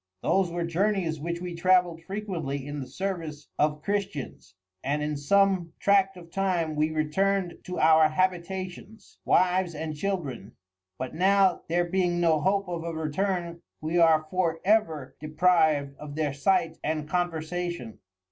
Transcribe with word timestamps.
Those 0.23 0.49
were 0.49 0.65
Journeys, 0.65 1.19
which 1.19 1.41
we 1.41 1.53
travelled 1.53 2.01
frequently 2.01 2.65
in 2.65 2.79
the 2.79 2.87
service 2.87 3.49
of 3.59 3.83
Christians, 3.83 4.55
and 4.83 5.03
in 5.03 5.15
some 5.15 5.73
tract 5.77 6.17
of 6.17 6.31
time 6.31 6.75
we 6.75 6.89
return'd 6.89 7.59
to 7.65 7.77
our 7.77 8.09
Habitations, 8.09 9.19
Wives 9.25 9.75
and 9.75 9.95
Children: 9.95 10.53
But 10.97 11.13
now 11.13 11.61
there 11.69 11.85
being 11.85 12.19
no 12.19 12.39
hope 12.41 12.67
of 12.67 12.83
a 12.83 12.91
return, 12.95 13.61
we 13.79 13.99
are 13.99 14.25
for 14.31 14.59
ever 14.65 15.15
depriv'd 15.21 15.95
of 15.99 16.15
their 16.15 16.33
Sight 16.33 16.79
and 16.83 17.07
Conversation. 17.07 17.99